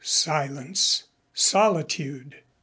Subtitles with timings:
[0.03, 1.03] Silence.
[1.31, 2.41] Solitude.